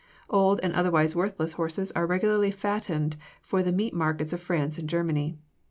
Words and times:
Old 0.31 0.59
and 0.63 0.73
otherwise 0.73 1.15
worthless 1.15 1.51
horses 1.53 1.91
are 1.91 2.07
regularly 2.07 2.49
fattened 2.49 3.17
for 3.39 3.61
the 3.61 3.71
meat 3.71 3.93
markets 3.93 4.33
of 4.33 4.41
France 4.41 4.79
and 4.79 4.89
Germany. 4.89 5.37